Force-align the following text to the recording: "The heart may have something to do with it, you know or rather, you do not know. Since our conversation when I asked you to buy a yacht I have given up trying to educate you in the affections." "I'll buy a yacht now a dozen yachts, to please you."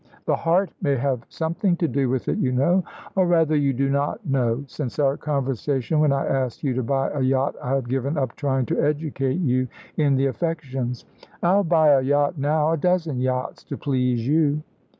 "The 0.25 0.35
heart 0.35 0.71
may 0.81 0.95
have 0.95 1.27
something 1.29 1.77
to 1.77 1.87
do 1.87 2.09
with 2.09 2.27
it, 2.27 2.39
you 2.39 2.51
know 2.51 2.83
or 3.15 3.27
rather, 3.27 3.55
you 3.55 3.71
do 3.71 3.87
not 3.87 4.25
know. 4.25 4.63
Since 4.65 4.97
our 4.97 5.15
conversation 5.15 5.99
when 5.99 6.11
I 6.11 6.25
asked 6.25 6.63
you 6.63 6.73
to 6.73 6.81
buy 6.81 7.11
a 7.11 7.21
yacht 7.21 7.53
I 7.61 7.75
have 7.75 7.87
given 7.87 8.17
up 8.17 8.35
trying 8.35 8.65
to 8.65 8.81
educate 8.81 9.39
you 9.41 9.67
in 9.97 10.15
the 10.15 10.25
affections." 10.25 11.05
"I'll 11.43 11.63
buy 11.63 11.89
a 11.89 12.01
yacht 12.01 12.39
now 12.39 12.71
a 12.71 12.77
dozen 12.77 13.19
yachts, 13.19 13.63
to 13.65 13.77
please 13.77 14.27
you." 14.27 14.63